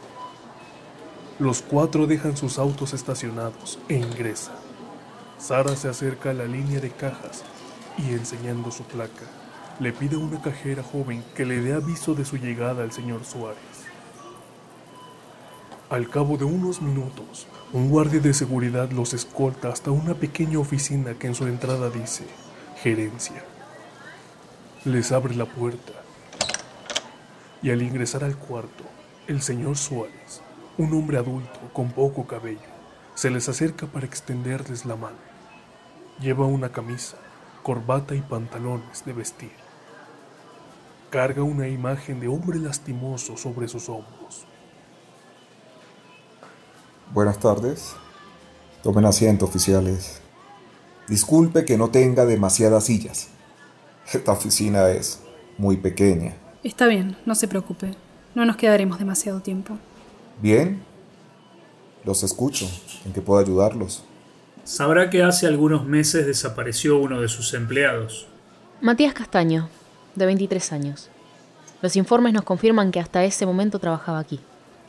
Los 1.38 1.62
cuatro 1.62 2.06
dejan 2.06 2.36
sus 2.36 2.58
autos 2.58 2.94
estacionados 2.94 3.78
e 3.88 3.94
ingresan. 3.94 4.56
Sara 5.38 5.76
se 5.76 5.88
acerca 5.88 6.30
a 6.30 6.34
la 6.34 6.44
línea 6.44 6.80
de 6.80 6.90
cajas 6.90 7.44
y 7.98 8.12
enseñando 8.14 8.70
su 8.70 8.84
placa, 8.84 9.26
le 9.80 9.92
pide 9.94 10.16
a 10.16 10.18
una 10.18 10.42
cajera 10.42 10.82
joven 10.82 11.24
que 11.34 11.46
le 11.46 11.62
dé 11.62 11.72
aviso 11.72 12.14
de 12.14 12.26
su 12.26 12.36
llegada 12.36 12.82
al 12.82 12.92
señor 12.92 13.24
Suárez. 13.24 13.58
Al 15.88 16.10
cabo 16.10 16.36
de 16.36 16.44
unos 16.44 16.82
minutos, 16.82 17.46
un 17.72 17.88
guardia 17.88 18.20
de 18.20 18.34
seguridad 18.34 18.90
los 18.90 19.14
escolta 19.14 19.70
hasta 19.70 19.90
una 19.90 20.12
pequeña 20.12 20.58
oficina 20.58 21.14
que 21.14 21.28
en 21.28 21.34
su 21.34 21.46
entrada 21.46 21.88
dice 21.88 22.26
Gerencia. 22.82 23.42
Les 24.84 25.12
abre 25.12 25.34
la 25.34 25.46
puerta 25.46 25.94
y 27.62 27.70
al 27.70 27.80
ingresar 27.80 28.22
al 28.22 28.36
cuarto, 28.36 28.84
el 29.28 29.40
señor 29.40 29.78
Suárez, 29.78 30.42
un 30.76 30.92
hombre 30.92 31.16
adulto 31.16 31.58
con 31.72 31.90
poco 31.90 32.26
cabello, 32.26 32.60
se 33.14 33.30
les 33.30 33.48
acerca 33.48 33.86
para 33.86 34.06
extenderles 34.06 34.84
la 34.84 34.96
mano. 34.96 35.18
Lleva 36.20 36.44
una 36.44 36.70
camisa, 36.70 37.16
corbata 37.62 38.14
y 38.14 38.20
pantalones 38.20 39.04
de 39.06 39.12
vestir. 39.14 39.59
Carga 41.10 41.42
una 41.42 41.66
imagen 41.66 42.20
de 42.20 42.28
hombre 42.28 42.60
lastimoso 42.60 43.36
sobre 43.36 43.66
sus 43.66 43.88
hombros. 43.88 44.46
Buenas 47.12 47.40
tardes. 47.40 47.96
Tomen 48.84 49.04
asiento, 49.04 49.44
oficiales. 49.44 50.20
Disculpe 51.08 51.64
que 51.64 51.76
no 51.76 51.90
tenga 51.90 52.24
demasiadas 52.26 52.84
sillas. 52.84 53.30
Esta 54.12 54.30
oficina 54.30 54.88
es 54.90 55.20
muy 55.58 55.76
pequeña. 55.76 56.36
Está 56.62 56.86
bien, 56.86 57.16
no 57.26 57.34
se 57.34 57.48
preocupe. 57.48 57.90
No 58.36 58.44
nos 58.44 58.56
quedaremos 58.56 59.00
demasiado 59.00 59.40
tiempo. 59.40 59.76
Bien. 60.40 60.80
Los 62.04 62.22
escucho. 62.22 62.70
¿En 63.04 63.12
qué 63.12 63.20
puedo 63.20 63.40
ayudarlos? 63.40 64.04
Sabrá 64.62 65.10
que 65.10 65.24
hace 65.24 65.48
algunos 65.48 65.84
meses 65.84 66.24
desapareció 66.24 66.98
uno 66.98 67.20
de 67.20 67.28
sus 67.28 67.52
empleados. 67.54 68.28
Matías 68.80 69.12
Castaño, 69.12 69.68
de 70.14 70.26
23 70.26 70.72
años. 70.72 71.10
Los 71.82 71.96
informes 71.96 72.32
nos 72.32 72.42
confirman 72.42 72.90
que 72.90 73.00
hasta 73.00 73.24
ese 73.24 73.46
momento 73.46 73.78
trabajaba 73.78 74.18
aquí. 74.18 74.40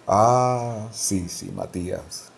Ah, 0.07 0.87
sí, 0.91 1.29
sí, 1.29 1.51
Matías. 1.51 2.31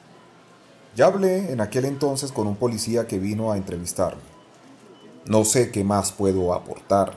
Ya 0.95 1.07
hablé 1.07 1.51
en 1.51 1.59
aquel 1.59 1.85
entonces 1.85 2.31
con 2.31 2.45
un 2.45 2.55
policía 2.55 3.07
que 3.07 3.17
vino 3.17 3.51
a 3.51 3.57
entrevistarme. 3.57 4.21
No 5.25 5.43
sé 5.43 5.71
qué 5.71 5.83
más 5.83 6.11
puedo 6.11 6.53
aportar. 6.53 7.13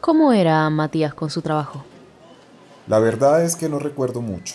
¿Cómo 0.00 0.32
era 0.32 0.68
Matías 0.70 1.14
con 1.14 1.28
su 1.28 1.42
trabajo? 1.42 1.84
La 2.86 2.98
verdad 2.98 3.42
es 3.42 3.56
que 3.56 3.68
no 3.68 3.78
recuerdo 3.78 4.20
mucho. 4.20 4.54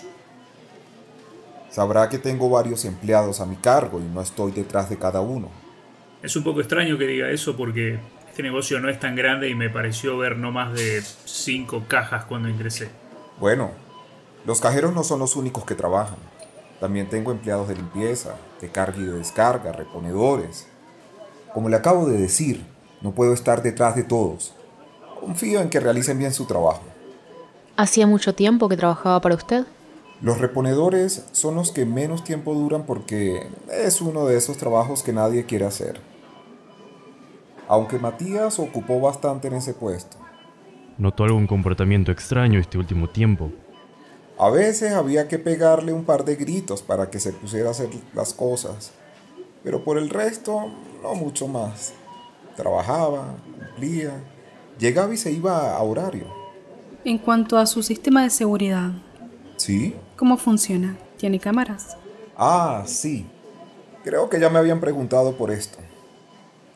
Sabrá 1.69 2.07
que 2.07 2.17
tengo 2.17 2.49
varios 2.49 2.85
empleados 2.85 3.41
a 3.41 3.45
mi 3.45 3.57
cargo 3.57 3.99
y 3.99 4.03
no 4.03 4.21
estoy 4.21 4.53
detrás 4.53 4.89
de 4.89 4.97
cada 4.97 5.19
uno. 5.19 5.49
Es 6.23 6.35
un 6.35 6.43
poco 6.43 6.61
extraño 6.61 6.97
que 6.97 7.05
diga 7.05 7.29
eso 7.29 7.57
porque 7.57 7.99
este 8.35 8.43
negocio 8.43 8.81
no 8.81 8.89
es 8.89 8.99
tan 8.99 9.15
grande 9.15 9.47
y 9.47 9.55
me 9.55 9.69
pareció 9.69 10.17
ver 10.17 10.35
no 10.35 10.51
más 10.51 10.73
de 10.73 11.01
cinco 11.23 11.85
cajas 11.87 12.25
cuando 12.25 12.49
ingresé. 12.49 12.89
Bueno, 13.39 13.71
los 14.45 14.59
cajeros 14.59 14.93
no 14.93 15.05
son 15.05 15.19
los 15.19 15.37
únicos 15.37 15.63
que 15.63 15.73
trabajan. 15.73 16.17
También 16.81 17.07
tengo 17.07 17.31
empleados 17.31 17.69
de 17.69 17.75
limpieza, 17.75 18.35
de 18.59 18.67
carga 18.67 18.97
y 18.97 19.05
de 19.05 19.13
descarga, 19.13 19.71
reponedores. 19.71 20.67
Como 21.53 21.69
le 21.69 21.77
acabo 21.77 22.07
de 22.07 22.17
decir, 22.17 22.65
no 22.99 23.13
puedo 23.13 23.33
estar 23.33 23.63
detrás 23.63 23.95
de 23.95 24.03
todos. 24.03 24.53
Confío 25.21 25.61
en 25.61 25.69
que 25.69 25.79
realicen 25.79 26.19
bien 26.19 26.33
su 26.33 26.43
trabajo. 26.43 26.83
¿Hacía 27.77 28.05
mucho 28.05 28.35
tiempo 28.35 28.67
que 28.67 28.75
trabajaba 28.75 29.21
para 29.21 29.35
usted? 29.35 29.65
Los 30.19 30.39
reponedores 30.39 31.23
son 31.31 31.55
los 31.55 31.71
que 31.71 31.85
menos 31.85 32.25
tiempo 32.25 32.53
duran 32.53 32.85
porque 32.85 33.47
es 33.71 34.01
uno 34.01 34.25
de 34.25 34.35
esos 34.35 34.57
trabajos 34.57 35.03
que 35.03 35.13
nadie 35.13 35.45
quiere 35.45 35.63
hacer. 35.63 36.01
Aunque 37.67 37.99
Matías 37.99 38.59
ocupó 38.59 38.99
bastante 38.99 39.47
en 39.47 39.55
ese 39.55 39.73
puesto. 39.73 40.17
¿Notó 40.97 41.23
algún 41.23 41.47
comportamiento 41.47 42.11
extraño 42.11 42.59
este 42.59 42.77
último 42.77 43.09
tiempo? 43.09 43.51
A 44.37 44.49
veces 44.49 44.93
había 44.93 45.27
que 45.27 45.39
pegarle 45.39 45.93
un 45.93 46.03
par 46.03 46.25
de 46.25 46.35
gritos 46.35 46.81
para 46.81 47.09
que 47.09 47.19
se 47.19 47.31
pusiera 47.33 47.69
a 47.69 47.71
hacer 47.71 47.89
las 48.13 48.33
cosas, 48.33 48.91
pero 49.63 49.83
por 49.83 49.97
el 49.97 50.09
resto 50.09 50.71
no 51.01 51.15
mucho 51.15 51.47
más. 51.47 51.93
Trabajaba, 52.55 53.35
cumplía, 53.57 54.11
llegaba 54.77 55.13
y 55.13 55.17
se 55.17 55.31
iba 55.31 55.75
a 55.75 55.81
horario. 55.81 56.25
En 57.03 57.17
cuanto 57.17 57.57
a 57.57 57.65
su 57.65 57.83
sistema 57.83 58.23
de 58.23 58.29
seguridad, 58.29 58.91
¿Sí? 59.57 59.95
¿cómo 60.17 60.37
funciona? 60.37 60.97
¿Tiene 61.17 61.39
cámaras? 61.39 61.97
Ah, 62.37 62.83
sí. 62.85 63.25
Creo 64.03 64.29
que 64.29 64.39
ya 64.39 64.49
me 64.49 64.59
habían 64.59 64.79
preguntado 64.79 65.35
por 65.37 65.49
esto. 65.51 65.79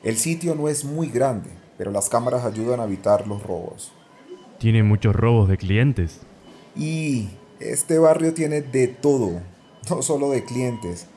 El 0.01 0.15
sitio 0.15 0.55
no 0.55 0.69
es 0.69 0.85
muy 0.85 1.09
grande, 1.09 1.49
pero 1.77 1.91
las 1.91 2.07
cámaras 2.07 2.45
ayudan 2.45 2.79
a 2.79 2.85
evitar 2.85 3.27
los 3.27 3.43
robos. 3.43 3.91
¿Tiene 4.57 4.81
muchos 4.81 5.13
robos 5.13 5.49
de 5.49 5.57
clientes? 5.57 6.19
Y 6.73 7.29
este 7.59 7.99
barrio 7.99 8.33
tiene 8.33 8.61
de 8.61 8.87
todo, 8.87 9.41
no 9.89 10.01
solo 10.01 10.29
de 10.31 10.45
clientes. 10.45 11.07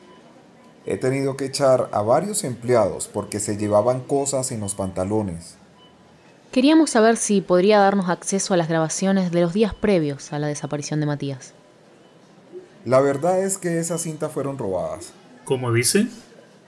He 0.84 0.96
tenido 0.96 1.36
que 1.36 1.44
echar 1.44 1.90
a 1.92 2.02
varios 2.02 2.42
empleados 2.42 3.06
porque 3.06 3.38
se 3.38 3.56
llevaban 3.56 4.00
cosas 4.00 4.50
en 4.50 4.58
los 4.58 4.74
pantalones. 4.74 5.56
Queríamos 6.50 6.90
saber 6.90 7.16
si 7.16 7.40
podría 7.40 7.78
darnos 7.78 8.08
acceso 8.08 8.52
a 8.52 8.56
las 8.56 8.68
grabaciones 8.68 9.30
de 9.30 9.42
los 9.42 9.52
días 9.52 9.74
previos 9.74 10.32
a 10.32 10.40
la 10.40 10.48
desaparición 10.48 10.98
de 10.98 11.06
Matías. 11.06 11.54
La 12.84 13.00
verdad 13.00 13.44
es 13.44 13.58
que 13.58 13.78
esas 13.78 14.02
cintas 14.02 14.32
fueron 14.32 14.58
robadas. 14.58 15.12
¿Cómo 15.44 15.72
dice? 15.72 16.08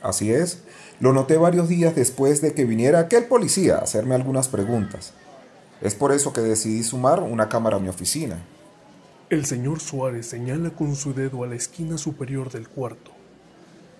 Así 0.01 0.31
es. 0.31 0.63
Lo 1.01 1.13
noté 1.13 1.37
varios 1.37 1.69
días 1.69 1.95
después 1.95 2.41
de 2.41 2.55
que 2.55 2.65
viniera 2.65 3.01
aquel 3.01 3.25
policía 3.25 3.77
a 3.77 3.83
hacerme 3.83 4.15
algunas 4.15 4.49
preguntas. 4.49 5.13
Es 5.81 5.95
por 5.95 6.13
eso 6.13 6.33
que 6.33 6.41
decidí 6.41 6.83
sumar 6.83 7.21
una 7.21 7.49
cámara 7.49 7.77
a 7.77 7.81
mi 7.81 7.89
oficina. 7.89 8.39
El 9.29 9.45
señor 9.45 9.81
Suárez 9.81 10.27
señala 10.27 10.71
con 10.71 10.95
su 10.95 11.13
dedo 11.13 11.43
a 11.43 11.47
la 11.47 11.57
esquina 11.57 11.99
superior 11.99 12.51
del 12.51 12.69
cuarto. 12.69 13.11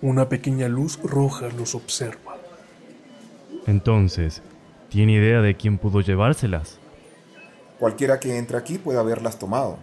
Una 0.01 0.29
pequeña 0.29 0.67
luz 0.67 0.99
roja 1.03 1.49
los 1.49 1.75
observa. 1.75 2.37
Entonces, 3.67 4.41
¿tiene 4.89 5.13
idea 5.13 5.41
de 5.41 5.55
quién 5.55 5.77
pudo 5.77 6.01
llevárselas? 6.01 6.79
Cualquiera 7.79 8.19
que 8.19 8.37
entre 8.37 8.57
aquí 8.57 8.77
puede 8.77 8.99
haberlas 8.99 9.37
tomado. 9.37 9.77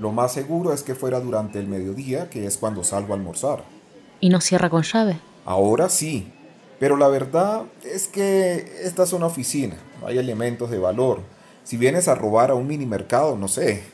Lo 0.00 0.12
más 0.12 0.32
seguro 0.32 0.72
es 0.72 0.82
que 0.82 0.94
fuera 0.94 1.20
durante 1.20 1.58
el 1.58 1.68
mediodía, 1.68 2.28
que 2.28 2.46
es 2.46 2.56
cuando 2.56 2.84
salgo 2.84 3.14
a 3.14 3.16
almorzar. 3.16 3.64
¿Y 4.20 4.28
no 4.28 4.40
cierra 4.40 4.68
con 4.68 4.82
llave? 4.82 5.18
Ahora 5.44 5.88
sí, 5.88 6.32
pero 6.78 6.96
la 6.96 7.08
verdad 7.08 7.62
es 7.84 8.08
que 8.08 8.80
esta 8.82 9.02
es 9.02 9.12
una 9.12 9.26
oficina, 9.26 9.76
no 10.00 10.06
hay 10.06 10.18
elementos 10.18 10.70
de 10.70 10.78
valor. 10.78 11.20
Si 11.64 11.76
vienes 11.76 12.08
a 12.08 12.14
robar 12.14 12.50
a 12.50 12.54
un 12.54 12.66
mini 12.66 12.86
mercado, 12.86 13.36
no 13.36 13.48
sé, 13.48 13.84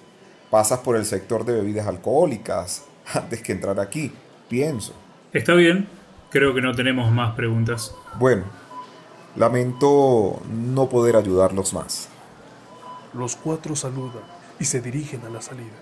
pasas 0.51 0.81
por 0.81 0.97
el 0.97 1.05
sector 1.05 1.45
de 1.45 1.55
bebidas 1.55 1.87
alcohólicas 1.87 2.85
antes 3.15 3.43
que 3.43 3.53
entrar 3.53 3.81
aquí, 3.81 4.13
pienso. 4.49 4.95
Está 5.33 5.55
bien. 5.55 5.89
Creo 6.31 6.55
que 6.55 6.61
no 6.61 6.75
tenemos 6.75 7.11
más 7.11 7.35
preguntas. 7.35 7.95
Bueno, 8.19 8.45
lamento 9.37 10.41
no 10.51 10.89
poder 10.91 11.17
ayudarlos 11.17 11.73
más. 11.73 12.09
Los 13.15 13.37
cuatro 13.37 13.75
saludan 13.75 14.23
y 14.61 14.67
se 14.67 14.83
dirigen 14.83 15.25
a 15.25 15.31
la 15.31 15.41
salida. 15.41 15.77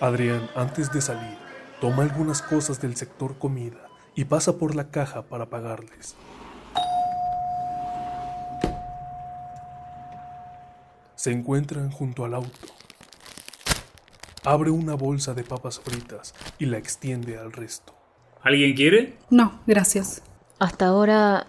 Adrián, 0.00 0.50
antes 0.54 0.92
de 0.92 1.00
salir, 1.00 1.38
toma 1.80 2.02
algunas 2.02 2.42
cosas 2.42 2.80
del 2.80 2.96
sector 2.96 3.38
comida 3.38 3.87
y 4.18 4.24
pasa 4.24 4.58
por 4.58 4.74
la 4.74 4.90
caja 4.90 5.22
para 5.22 5.46
pagarles. 5.46 6.16
Se 11.14 11.30
encuentran 11.30 11.92
junto 11.92 12.24
al 12.24 12.34
auto. 12.34 12.66
Abre 14.44 14.72
una 14.72 14.94
bolsa 14.94 15.34
de 15.34 15.44
papas 15.44 15.78
fritas 15.78 16.34
y 16.58 16.66
la 16.66 16.78
extiende 16.78 17.38
al 17.38 17.52
resto. 17.52 17.94
¿Alguien 18.42 18.74
quiere? 18.74 19.16
No, 19.30 19.60
gracias. 19.68 20.24
Hasta 20.58 20.86
ahora 20.86 21.46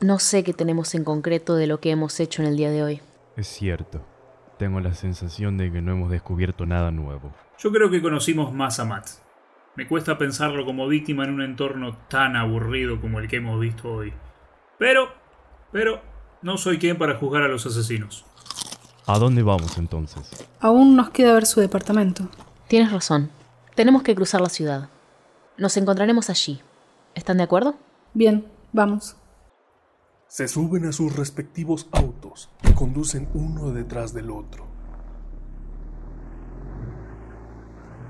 no 0.00 0.18
sé 0.18 0.44
qué 0.44 0.54
tenemos 0.54 0.94
en 0.94 1.04
concreto 1.04 1.56
de 1.56 1.66
lo 1.66 1.78
que 1.78 1.90
hemos 1.90 2.20
hecho 2.20 2.40
en 2.40 2.48
el 2.48 2.56
día 2.56 2.70
de 2.70 2.84
hoy. 2.84 3.02
Es 3.36 3.48
cierto. 3.48 4.00
Tengo 4.58 4.80
la 4.80 4.94
sensación 4.94 5.58
de 5.58 5.70
que 5.70 5.82
no 5.82 5.92
hemos 5.92 6.10
descubierto 6.10 6.64
nada 6.64 6.90
nuevo. 6.90 7.34
Yo 7.58 7.70
creo 7.70 7.90
que 7.90 8.00
conocimos 8.00 8.50
más 8.54 8.80
a 8.80 8.86
Matt. 8.86 9.27
Me 9.78 9.86
cuesta 9.86 10.18
pensarlo 10.18 10.64
como 10.64 10.88
víctima 10.88 11.22
en 11.22 11.34
un 11.34 11.40
entorno 11.40 11.96
tan 12.08 12.34
aburrido 12.34 13.00
como 13.00 13.20
el 13.20 13.28
que 13.28 13.36
hemos 13.36 13.60
visto 13.60 13.88
hoy. 13.88 14.12
Pero, 14.76 15.08
pero, 15.70 16.02
no 16.42 16.58
soy 16.58 16.78
quien 16.78 16.98
para 16.98 17.16
juzgar 17.16 17.44
a 17.44 17.48
los 17.48 17.64
asesinos. 17.64 18.24
¿A 19.06 19.20
dónde 19.20 19.44
vamos 19.44 19.78
entonces? 19.78 20.44
Aún 20.58 20.96
nos 20.96 21.10
queda 21.10 21.32
ver 21.32 21.46
su 21.46 21.60
departamento. 21.60 22.28
Tienes 22.66 22.90
razón. 22.90 23.30
Tenemos 23.76 24.02
que 24.02 24.16
cruzar 24.16 24.40
la 24.40 24.48
ciudad. 24.48 24.88
Nos 25.56 25.76
encontraremos 25.76 26.28
allí. 26.28 26.60
¿Están 27.14 27.36
de 27.36 27.44
acuerdo? 27.44 27.76
Bien, 28.14 28.48
vamos. 28.72 29.16
Se 30.26 30.48
suben 30.48 30.86
a 30.86 30.92
sus 30.92 31.14
respectivos 31.14 31.86
autos 31.92 32.50
y 32.68 32.72
conducen 32.72 33.28
uno 33.32 33.70
detrás 33.70 34.12
del 34.12 34.32
otro. 34.32 34.67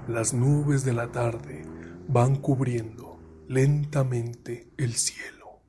Las 0.08 0.32
nubes 0.32 0.86
de 0.86 0.94
la 0.94 1.12
tarde 1.12 1.66
van 2.08 2.36
cubriendo 2.36 3.20
lentamente 3.46 4.72
el 4.78 4.94
cielo. 4.94 5.60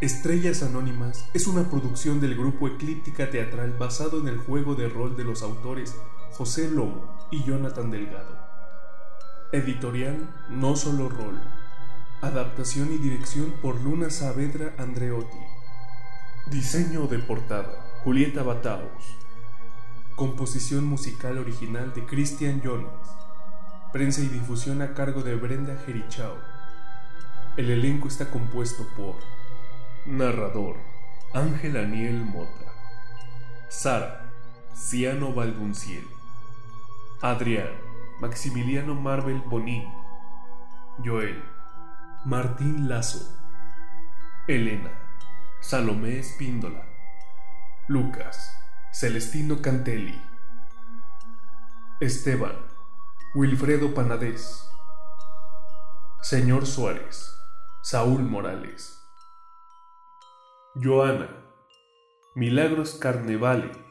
Estrellas 0.00 0.62
Anónimas 0.62 1.28
es 1.34 1.48
una 1.48 1.68
producción 1.68 2.20
del 2.20 2.36
grupo 2.36 2.68
Eclíptica 2.68 3.28
Teatral 3.30 3.72
basado 3.72 4.20
en 4.20 4.28
el 4.28 4.38
juego 4.38 4.76
de 4.76 4.88
rol 4.88 5.16
de 5.16 5.24
los 5.24 5.42
autores 5.42 5.96
José 6.30 6.70
Lomo 6.70 7.28
y 7.32 7.42
Jonathan 7.42 7.90
Delgado. 7.90 8.38
Editorial 9.50 10.46
No 10.50 10.76
Solo 10.76 11.08
Rol. 11.08 11.42
Adaptación 12.22 12.92
y 12.92 12.98
dirección 12.98 13.54
por 13.60 13.80
Luna 13.80 14.08
Saavedra 14.08 14.76
Andreotti. 14.78 15.57
Diseño 16.50 17.06
de 17.08 17.18
portada 17.18 18.00
Julieta 18.02 18.42
Bataos. 18.42 19.18
Composición 20.16 20.84
musical 20.84 21.36
original 21.36 21.92
de 21.92 22.06
Christian 22.06 22.62
Jones. 22.64 22.88
Prensa 23.92 24.22
y 24.22 24.28
difusión 24.28 24.80
a 24.80 24.94
cargo 24.94 25.22
de 25.22 25.36
Brenda 25.36 25.76
Jerichao. 25.84 26.38
El 27.58 27.68
elenco 27.68 28.08
está 28.08 28.30
compuesto 28.30 28.88
por 28.96 29.16
Narrador 30.06 30.76
Ángel 31.34 31.76
Aniel 31.76 32.24
Mota. 32.24 32.72
Sara 33.68 34.32
Ciano 34.74 35.34
Valdunciel. 35.34 36.06
Adrián 37.20 37.68
Maximiliano 38.22 38.94
Marvel 38.94 39.42
Bonín. 39.44 39.84
Joel 41.04 41.44
Martín 42.24 42.88
Lazo. 42.88 43.36
Elena 44.46 45.07
Salomé 45.60 46.20
Espíndola. 46.20 46.86
Lucas 47.88 48.56
Celestino 48.92 49.60
Cantelli. 49.60 50.22
Esteban 52.00 52.56
Wilfredo 53.34 53.92
Panadés. 53.92 54.64
Señor 56.22 56.64
Suárez 56.64 57.34
Saúl 57.82 58.22
Morales. 58.22 59.02
Joana 60.76 61.28
Milagros 62.36 62.94
Carnevale 62.94 63.87